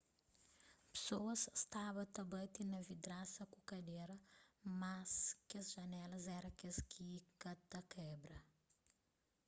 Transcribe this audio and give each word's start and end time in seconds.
pesoas 0.91 1.41
staba 1.63 2.03
ta 2.13 2.23
bati 2.33 2.61
na 2.71 2.79
vidrasa 2.89 3.43
ku 3.53 3.59
kadera 3.71 4.15
mas 4.79 5.11
kes 5.49 5.65
janelas 5.75 6.25
éra 6.37 6.49
kes 6.59 6.77
kika 6.91 7.51
ta 7.69 7.79
kebra 7.91 8.37